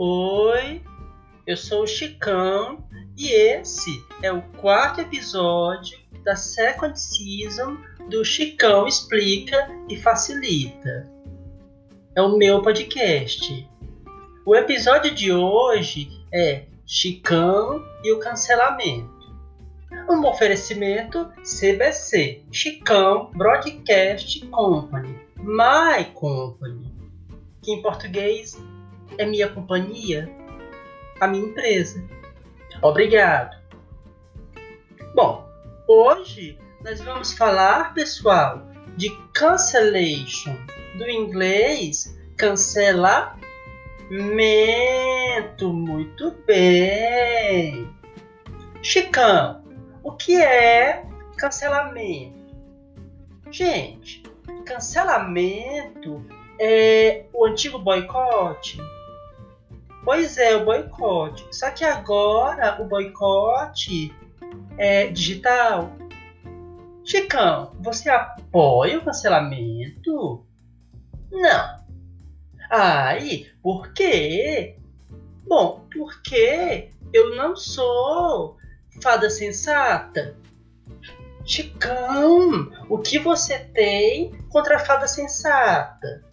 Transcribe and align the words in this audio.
Oi, 0.00 0.80
eu 1.44 1.56
sou 1.56 1.82
o 1.82 1.86
Chicão 1.88 2.88
e 3.16 3.32
esse 3.32 4.00
é 4.22 4.30
o 4.30 4.42
quarto 4.60 5.00
episódio 5.00 5.98
da 6.22 6.36
second 6.36 6.96
season 6.96 7.76
do 8.08 8.24
Chicão 8.24 8.86
Explica 8.86 9.56
e 9.88 9.96
Facilita. 9.96 11.10
É 12.14 12.22
o 12.22 12.38
meu 12.38 12.62
podcast. 12.62 13.68
O 14.46 14.54
episódio 14.54 15.12
de 15.12 15.32
hoje 15.32 16.08
é 16.32 16.66
Chicão 16.86 17.84
e 18.04 18.12
o 18.12 18.20
cancelamento. 18.20 19.10
Um 20.08 20.24
oferecimento 20.24 21.28
CBC, 21.42 22.44
Chicão 22.52 23.32
Broadcast 23.34 24.46
Company, 24.46 25.18
My 25.38 26.04
Company, 26.14 26.86
que 27.60 27.72
em 27.72 27.82
português 27.82 28.56
é 29.16 29.24
minha 29.24 29.48
companhia, 29.48 30.28
a 31.20 31.26
minha 31.26 31.44
empresa. 31.44 32.04
Obrigado. 32.82 33.56
Bom, 35.14 35.48
hoje 35.86 36.58
nós 36.84 37.00
vamos 37.00 37.32
falar, 37.32 37.94
pessoal, 37.94 38.68
de 38.96 39.10
cancellation, 39.32 40.56
do 40.96 41.08
inglês 41.08 42.16
cancelamento. 42.36 43.42
Muito 45.72 46.30
bem. 46.46 47.92
Chicão, 48.80 49.64
o 50.02 50.12
que 50.12 50.40
é 50.40 51.04
cancelamento? 51.36 52.38
Gente, 53.50 54.22
cancelamento 54.64 56.24
é 56.60 57.24
o 57.32 57.46
antigo 57.46 57.78
boicote 57.78 58.78
Pois 60.08 60.38
é, 60.38 60.56
o 60.56 60.64
boicote. 60.64 61.46
Só 61.50 61.70
que 61.70 61.84
agora 61.84 62.80
o 62.80 62.86
boicote 62.86 64.10
é 64.78 65.08
digital. 65.08 65.92
Chicão, 67.04 67.76
você 67.78 68.08
apoia 68.08 68.96
o 68.96 69.04
cancelamento? 69.04 70.46
Não. 71.30 71.84
Aí, 72.70 73.52
por 73.62 73.92
quê? 73.92 74.78
Bom, 75.46 75.86
porque 75.92 76.90
eu 77.12 77.36
não 77.36 77.54
sou 77.54 78.56
fada 79.02 79.28
sensata. 79.28 80.34
Chicão, 81.44 82.72
o 82.88 82.96
que 82.96 83.18
você 83.18 83.58
tem 83.58 84.32
contra 84.48 84.76
a 84.76 84.80
fada 84.80 85.06
sensata? 85.06 86.24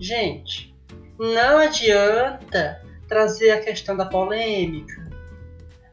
Gente, 0.00 0.74
não 1.18 1.58
adianta 1.58 2.82
trazer 3.08 3.50
a 3.50 3.60
questão 3.60 3.96
da 3.96 4.06
polêmica. 4.06 5.08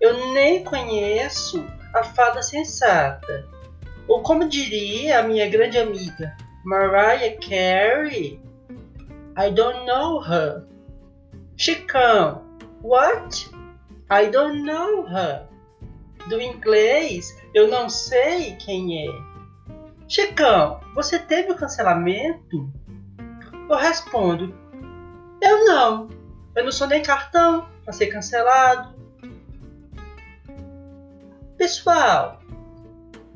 Eu 0.00 0.32
nem 0.32 0.64
conheço 0.64 1.64
a 1.94 2.02
fada 2.04 2.42
sensata. 2.42 3.48
Ou 4.08 4.22
como 4.22 4.48
diria 4.48 5.20
a 5.20 5.22
minha 5.22 5.48
grande 5.48 5.78
amiga 5.78 6.36
Mariah 6.64 7.38
Carey, 7.40 8.40
I 9.36 9.50
don't 9.50 9.86
know 9.86 10.20
her. 10.20 10.66
Chicão, 11.56 12.42
what? 12.82 13.50
I 14.10 14.30
don't 14.30 14.62
know 14.62 15.06
her. 15.06 15.46
Do 16.28 16.40
inglês, 16.40 17.34
eu 17.54 17.68
não 17.68 17.88
sei 17.88 18.56
quem 18.56 19.08
é. 19.08 19.12
Chicão, 20.08 20.80
você 20.94 21.18
teve 21.18 21.52
o 21.52 21.56
cancelamento? 21.56 22.70
Eu 23.68 23.76
respondo, 23.76 24.54
eu 25.40 25.64
não. 25.64 26.08
Eu 26.54 26.64
não 26.64 26.72
sou 26.72 26.86
nem 26.86 27.02
cartão 27.02 27.68
para 27.84 27.92
ser 27.92 28.08
cancelado. 28.08 28.94
Pessoal, 31.56 32.40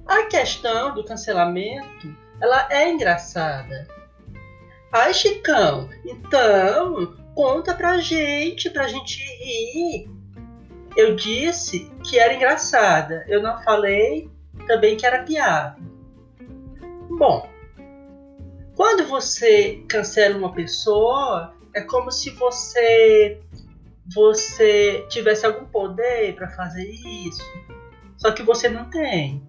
a 0.07 0.23
questão 0.25 0.95
do 0.95 1.05
cancelamento, 1.05 2.17
ela 2.41 2.67
é 2.71 2.91
engraçada. 2.91 3.87
Ai, 4.93 5.13
Chicão, 5.13 5.89
então 6.05 7.17
conta 7.35 7.75
pra 7.75 7.99
gente, 7.99 8.71
pra 8.71 8.89
gente 8.89 9.19
rir. 9.43 10.11
Eu 10.97 11.17
disse 11.17 11.91
que 12.05 12.19
era 12.19 12.35
engraçada. 12.35 13.25
Eu 13.29 13.43
não 13.43 13.61
falei 13.63 14.31
também 14.67 14.97
que 14.97 15.05
era 15.05 15.25
piada. 15.25 15.77
Bom, 17.11 17.49
quando 18.77 19.07
você 19.07 19.85
cancela 19.89 20.37
uma 20.37 20.53
pessoa, 20.53 21.55
é 21.75 21.83
como 21.83 22.11
se 22.11 22.31
você 22.31 23.41
você 24.15 25.07
tivesse 25.09 25.47
algum 25.47 25.65
poder 25.67 26.35
para 26.37 26.49
fazer 26.51 26.87
isso, 26.87 27.43
só 28.19 28.33
que 28.33 28.43
você 28.43 28.69
não 28.69 28.91
tem. 28.91 29.43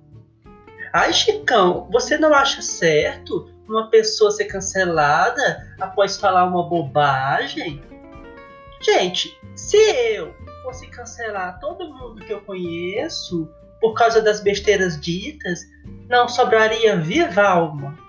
Ai, 0.94 1.12
Chicão, 1.12 1.90
você 1.92 2.18
não 2.18 2.34
acha 2.34 2.62
certo 2.62 3.52
uma 3.68 3.90
pessoa 3.90 4.32
ser 4.32 4.46
cancelada 4.46 5.76
após 5.80 6.18
falar 6.18 6.46
uma 6.46 6.64
bobagem? 6.64 7.82
Gente, 8.82 9.38
se 9.56 9.78
eu 9.78 10.34
fosse 10.64 10.88
cancelar 10.88 11.60
todo 11.60 11.94
mundo 11.94 12.24
que 12.24 12.32
eu 12.32 12.42
conheço 12.42 13.50
por 13.82 13.94
causa 13.94 14.22
das 14.22 14.40
besteiras 14.40 15.00
ditas, 15.02 15.66
não 16.08 16.30
sobraria 16.30 16.98
viva 16.98 17.42
alma 17.42 18.05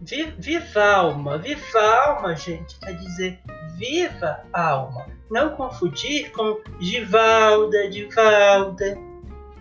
viva 0.00 0.82
alma. 0.82 1.38
Viva 1.38 1.80
alma, 2.06 2.34
gente, 2.34 2.78
quer 2.78 2.96
dizer 2.96 3.40
viva 3.76 4.42
alma. 4.52 5.06
Não 5.30 5.50
confundir 5.56 6.30
com 6.32 6.60
Givalda, 6.80 7.88
Divalda. 7.88 8.98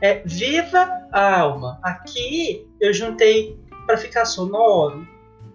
É 0.01 0.21
viva 0.25 1.07
alma. 1.11 1.79
Aqui 1.83 2.67
eu 2.79 2.93
juntei 2.93 3.59
para 3.85 3.97
ficar 3.97 4.25
sonoro, 4.25 5.07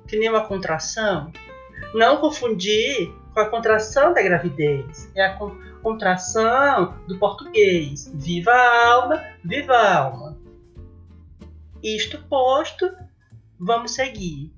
que 0.06 0.16
nem 0.16 0.28
uma 0.28 0.46
contração. 0.46 1.32
Não 1.94 2.18
confundir 2.18 3.12
com 3.32 3.40
a 3.40 3.48
contração 3.48 4.12
da 4.14 4.22
gravidez. 4.22 5.10
É 5.14 5.24
a 5.24 5.38
contração 5.82 6.94
do 7.08 7.18
português. 7.18 8.10
Viva 8.14 8.52
alma, 8.52 9.22
viva 9.44 9.76
alma. 9.76 10.38
Isto 11.82 12.22
posto, 12.28 12.90
vamos 13.58 13.92
seguir. 13.92 14.53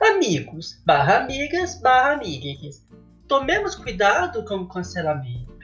Amigos, 0.00 0.80
barra 0.84 1.18
amigas, 1.18 1.80
barra 1.80 2.12
amigas. 2.12 2.86
Tomemos 3.26 3.74
cuidado 3.74 4.44
com 4.44 4.56
o 4.56 4.68
cancelamento. 4.68 5.56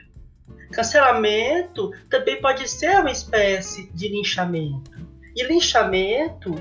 Cancelamento 0.71 1.91
também 2.09 2.41
pode 2.41 2.67
ser 2.67 2.99
uma 2.99 3.11
espécie 3.11 3.91
de 3.93 4.07
linchamento. 4.07 4.91
E 5.35 5.43
linchamento 5.43 6.55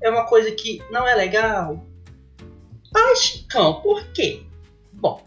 é 0.00 0.08
uma 0.08 0.26
coisa 0.26 0.50
que 0.52 0.82
não 0.90 1.06
é 1.06 1.14
legal. 1.14 1.84
Ai, 2.94 3.16
Chicão, 3.16 3.80
por 3.82 4.04
quê? 4.12 4.44
Bom, 4.92 5.26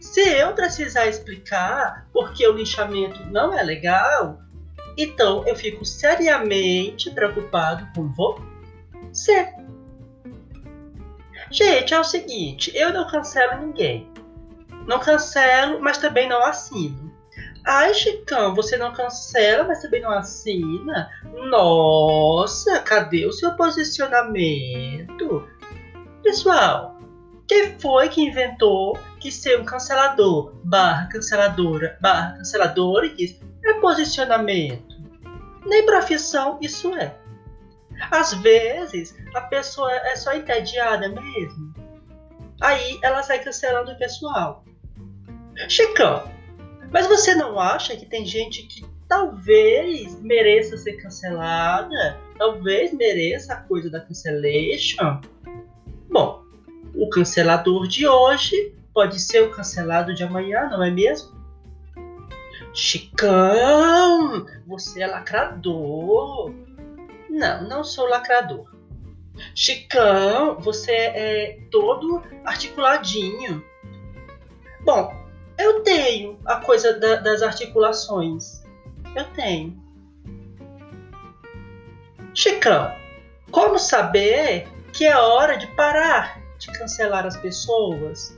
se 0.00 0.20
eu 0.20 0.52
precisar 0.54 1.06
explicar 1.06 2.08
por 2.12 2.32
que 2.32 2.46
o 2.46 2.52
linchamento 2.52 3.24
não 3.26 3.56
é 3.56 3.62
legal, 3.62 4.40
então 4.96 5.46
eu 5.46 5.54
fico 5.54 5.84
seriamente 5.84 7.10
preocupado 7.12 7.86
com 7.94 8.12
você. 8.12 9.52
Gente, 11.50 11.94
é 11.94 12.00
o 12.00 12.04
seguinte, 12.04 12.70
eu 12.74 12.92
não 12.92 13.06
cancelo 13.06 13.66
ninguém. 13.66 14.10
Não 14.86 14.98
cancelo, 14.98 15.80
mas 15.80 15.98
também 15.98 16.28
não 16.28 16.44
assino. 16.44 17.08
Ai, 17.64 17.92
Chicão, 17.92 18.54
você 18.54 18.76
não 18.76 18.92
cancela, 18.92 19.64
mas 19.64 19.82
também 19.82 20.00
não 20.00 20.10
assina? 20.10 21.10
Nossa, 21.50 22.80
cadê 22.80 23.26
o 23.26 23.32
seu 23.32 23.52
posicionamento? 23.52 25.46
Pessoal, 26.22 26.98
quem 27.46 27.78
foi 27.78 28.08
que 28.08 28.22
inventou 28.22 28.98
que 29.20 29.30
ser 29.30 29.60
um 29.60 29.64
cancelador 29.64 30.54
barra 30.64 31.08
canceladora 31.08 31.98
barra 32.00 32.36
canceladores 32.38 33.38
é 33.64 33.74
posicionamento? 33.74 34.96
Nem 35.66 35.84
profissão 35.84 36.58
isso 36.60 36.94
é. 36.94 37.14
Às 38.10 38.32
vezes, 38.34 39.16
a 39.34 39.40
pessoa 39.42 39.92
é 39.92 40.16
só 40.16 40.34
entediada 40.34 41.08
mesmo. 41.08 41.74
Aí 42.60 42.98
ela 43.02 43.22
sai 43.22 43.38
cancelando 43.40 43.92
o 43.92 43.98
pessoal. 43.98 44.64
Chicão, 45.68 46.22
mas 46.92 47.06
você 47.06 47.34
não 47.34 47.58
acha 47.58 47.96
que 47.96 48.06
tem 48.06 48.24
gente 48.24 48.62
que 48.64 48.84
talvez 49.08 50.20
mereça 50.20 50.76
ser 50.76 50.94
cancelada? 50.94 52.18
Talvez 52.36 52.92
mereça 52.92 53.54
a 53.54 53.56
coisa 53.62 53.90
da 53.90 54.00
cancellation? 54.00 55.20
Bom, 56.10 56.42
o 56.94 57.08
cancelador 57.10 57.86
de 57.86 58.06
hoje 58.06 58.74
pode 58.94 59.20
ser 59.20 59.42
o 59.42 59.50
cancelado 59.50 60.14
de 60.14 60.22
amanhã, 60.22 60.68
não 60.68 60.82
é 60.82 60.90
mesmo? 60.90 61.36
Chicão, 62.72 64.46
você 64.66 65.02
é 65.02 65.06
lacrador. 65.06 66.52
Não, 67.28 67.62
não 67.68 67.84
sou 67.84 68.08
lacrador. 68.08 68.66
Chicão, 69.54 70.58
você 70.58 70.92
é 70.92 71.58
todo 71.70 72.22
articuladinho. 72.44 73.64
Bom, 74.84 75.14
eu 75.58 75.82
tenho 75.82 76.38
a 76.44 76.56
coisa 76.56 76.98
da, 76.98 77.16
das 77.16 77.42
articulações. 77.42 78.62
Eu 79.14 79.24
tenho. 79.32 79.76
Chicão, 82.34 82.94
como 83.50 83.78
saber 83.78 84.68
que 84.92 85.04
é 85.04 85.16
hora 85.16 85.56
de 85.56 85.66
parar 85.68 86.40
de 86.58 86.70
cancelar 86.72 87.26
as 87.26 87.36
pessoas? 87.36 88.36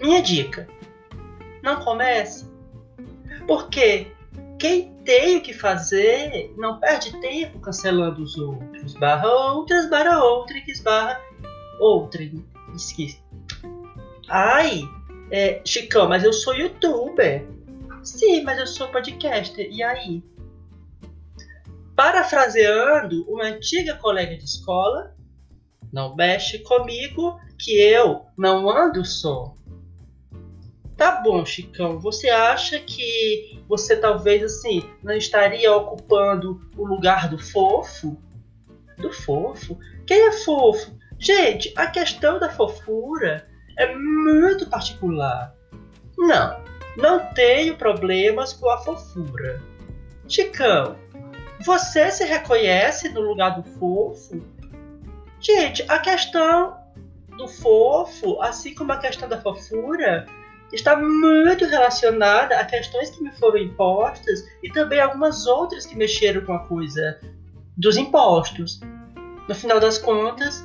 Minha 0.00 0.22
dica: 0.22 0.66
não 1.62 1.80
comece. 1.80 2.48
Porque 3.46 4.12
quem 4.58 4.92
tem 5.04 5.36
o 5.36 5.40
que 5.40 5.52
fazer 5.52 6.52
não 6.56 6.80
perde 6.80 7.18
tempo 7.20 7.60
cancelando 7.60 8.22
os 8.22 8.36
outros. 8.36 8.94
Barra 8.94 9.28
outras, 9.28 9.88
barra 9.88 10.18
outrix, 10.18 10.80
barra. 10.80 11.20
Esqueci. 12.74 13.22
Ai, 14.28 14.82
é, 15.30 15.62
Chicão, 15.64 16.08
mas 16.08 16.24
eu 16.24 16.32
sou 16.32 16.54
youtuber. 16.54 17.46
Sim, 18.02 18.42
mas 18.42 18.58
eu 18.58 18.66
sou 18.66 18.88
podcaster. 18.88 19.68
E 19.70 19.82
aí? 19.82 20.22
Parafraseando 21.94 23.24
uma 23.28 23.44
antiga 23.44 23.94
colega 23.94 24.36
de 24.36 24.44
escola, 24.44 25.16
não 25.92 26.14
mexe 26.14 26.58
comigo 26.60 27.40
que 27.58 27.72
eu 27.80 28.26
não 28.36 28.68
ando 28.70 29.04
só. 29.04 29.54
Tá 30.98 31.20
bom, 31.20 31.46
Chicão, 31.46 32.00
você 32.00 32.28
acha 32.28 32.80
que 32.80 33.62
você 33.68 33.96
talvez 33.96 34.42
assim 34.42 34.82
não 35.00 35.14
estaria 35.14 35.72
ocupando 35.72 36.60
o 36.76 36.84
lugar 36.84 37.28
do 37.28 37.38
fofo? 37.38 38.20
Do 38.96 39.12
fofo? 39.12 39.78
Quem 40.04 40.26
é 40.26 40.32
fofo? 40.32 40.98
Gente, 41.16 41.72
a 41.76 41.86
questão 41.86 42.40
da 42.40 42.50
fofura 42.50 43.48
é 43.78 43.94
muito 43.94 44.68
particular. 44.68 45.54
Não, 46.18 46.64
não 46.96 47.32
tenho 47.32 47.76
problemas 47.76 48.52
com 48.52 48.68
a 48.68 48.78
fofura. 48.78 49.62
Chicão, 50.26 50.96
você 51.64 52.10
se 52.10 52.24
reconhece 52.24 53.08
no 53.10 53.20
lugar 53.20 53.50
do 53.50 53.62
fofo? 53.78 54.44
Gente, 55.38 55.84
a 55.86 56.00
questão 56.00 56.76
do 57.36 57.46
fofo, 57.46 58.42
assim 58.42 58.74
como 58.74 58.90
a 58.90 58.96
questão 58.96 59.28
da 59.28 59.40
fofura, 59.40 60.26
está 60.72 60.96
muito 60.96 61.64
relacionada 61.64 62.58
a 62.58 62.64
questões 62.64 63.10
que 63.10 63.22
me 63.22 63.32
foram 63.32 63.58
impostas 63.58 64.46
e 64.62 64.70
também 64.70 65.00
algumas 65.00 65.46
outras 65.46 65.86
que 65.86 65.96
mexeram 65.96 66.44
com 66.44 66.52
a 66.52 66.60
coisa 66.60 67.18
dos 67.76 67.96
impostos. 67.96 68.80
No 69.48 69.54
final 69.54 69.80
das 69.80 69.98
contas, 69.98 70.64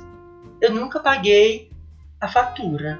eu 0.60 0.72
nunca 0.72 1.00
paguei 1.00 1.70
a 2.20 2.28
fatura. 2.28 2.98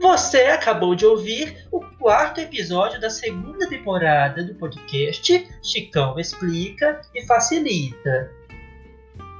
Você 0.00 0.42
acabou 0.42 0.94
de 0.94 1.06
ouvir 1.06 1.66
o 1.70 1.80
quarto 1.80 2.40
episódio 2.40 3.00
da 3.00 3.08
segunda 3.08 3.68
temporada 3.68 4.42
do 4.42 4.54
podcast 4.54 5.48
Chicão 5.62 6.18
Explica 6.18 7.00
e 7.14 7.24
Facilita. 7.26 8.30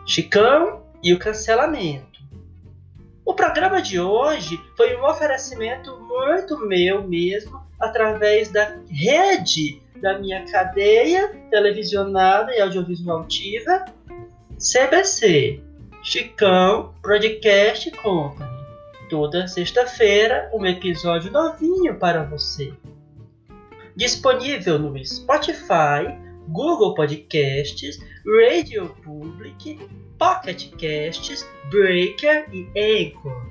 Chicão 0.06 0.82
e 1.02 1.12
o 1.12 1.18
cancelamento. 1.18 2.13
O 3.24 3.34
programa 3.34 3.80
de 3.80 3.98
hoje 3.98 4.60
foi 4.76 4.96
um 4.96 5.04
oferecimento 5.04 5.98
muito 6.00 6.58
meu 6.66 7.02
mesmo, 7.02 7.62
através 7.80 8.50
da 8.50 8.76
rede 8.90 9.82
da 10.00 10.18
minha 10.18 10.44
cadeia 10.50 11.28
televisionada 11.50 12.54
e 12.54 12.60
audiovisual 12.60 13.20
ativa, 13.20 13.84
CBC, 14.58 15.60
Chicão 16.02 16.94
Broadcast 17.00 17.90
Company 17.92 18.54
toda 19.08 19.46
sexta-feira 19.46 20.50
um 20.52 20.66
episódio 20.66 21.30
novinho 21.30 21.94
para 21.94 22.24
você. 22.24 22.72
Disponível 23.94 24.78
no 24.78 25.04
Spotify, 25.04 26.18
Google 26.48 26.94
Podcasts, 26.94 27.98
Radio 28.24 28.88
Public, 29.02 29.78
Pocket 30.18 30.70
Casts, 30.72 31.46
Breaker 31.70 32.46
e 32.52 32.68
Anchor. 32.76 33.48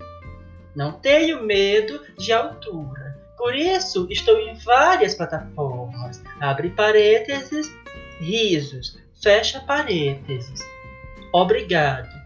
Não 0.75 0.93
tenho 0.93 1.43
medo 1.43 2.01
de 2.17 2.31
altura, 2.33 3.19
por 3.37 3.55
isso 3.55 4.07
estou 4.09 4.39
em 4.39 4.55
várias 4.55 5.15
plataformas. 5.15 6.23
Abre 6.39 6.69
parênteses, 6.69 7.71
risos, 8.19 8.97
fecha 9.21 9.59
parênteses. 9.61 10.61
Obrigado. 11.31 12.22